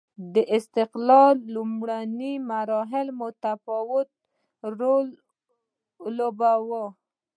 د 0.33 0.35
استقلال 0.57 1.35
لومړنیو 1.55 2.43
مرحلو 2.51 3.11
متفاوت 3.21 4.07
رول 4.79 5.07
ولوباوه. 6.03 6.85